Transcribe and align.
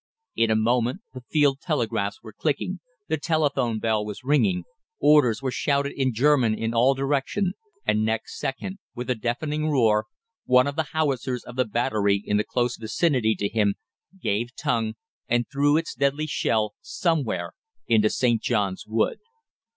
In 0.35 0.49
a 0.49 0.55
moment 0.55 1.01
the 1.13 1.21
field 1.21 1.59
telegraphs 1.61 2.23
were 2.23 2.33
clicking, 2.33 2.79
the 3.07 3.17
telephone 3.19 3.77
bell 3.77 4.03
was 4.03 4.23
ringing, 4.23 4.63
orders 4.99 5.43
were 5.43 5.51
shouted 5.51 5.91
in 5.93 6.11
German 6.11 6.55
in 6.55 6.73
all 6.73 6.95
directions, 6.95 7.53
and 7.85 8.03
next 8.03 8.39
second, 8.39 8.79
with 8.95 9.11
a 9.11 9.13
deafening 9.15 9.69
roar, 9.69 10.07
one 10.45 10.65
of 10.65 10.75
the 10.75 10.87
howitzers 10.93 11.43
of 11.43 11.55
the 11.55 11.65
battery 11.65 12.19
in 12.25 12.37
the 12.37 12.43
close 12.43 12.77
vicinity 12.77 13.35
to 13.35 13.47
him 13.47 13.75
gave 14.19 14.55
tongue 14.55 14.95
and 15.27 15.45
threw 15.51 15.77
its 15.77 15.93
deadly 15.93 16.25
shell 16.25 16.73
somewhere 16.81 17.53
into 17.85 18.09
St. 18.09 18.41
John's 18.41 18.85
Wood. 18.87 19.19